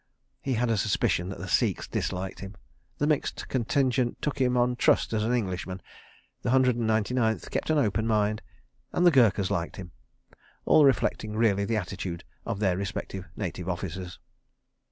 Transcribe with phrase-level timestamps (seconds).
[0.41, 2.55] He had a suspicion that the Sikhs disliked him,
[2.97, 5.79] the Mixed Contingent took him on trust as an Englishman,
[6.41, 8.41] the Hundred and Ninety Ninth kept an open mind,
[8.93, 14.17] and the Gurkhas liked him—all reflecting really the attitude of their respective Native Officers.